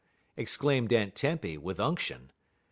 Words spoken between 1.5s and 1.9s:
with